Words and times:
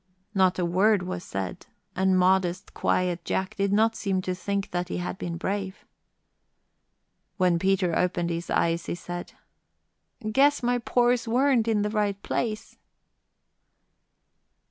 Not 0.33 0.57
a 0.57 0.65
word 0.65 1.03
was 1.03 1.23
said, 1.23 1.67
and 1.95 2.17
modest, 2.17 2.73
quiet 2.73 3.23
Jack 3.23 3.55
did 3.55 3.71
not 3.71 3.95
seem 3.95 4.19
to 4.23 4.33
think 4.33 4.71
that 4.71 4.87
he 4.89 4.97
had 4.97 5.19
been 5.19 5.37
brave. 5.37 5.85
When 7.37 7.59
Peter 7.59 7.95
opened 7.95 8.31
his 8.31 8.49
eyes 8.49 8.87
he 8.87 8.95
said, 8.95 9.33
"Guess 10.31 10.63
my 10.63 10.79
pores 10.79 11.27
weren't 11.27 11.67
in 11.67 11.83
the 11.83 11.91
right 11.91 12.19
place." 12.23 12.79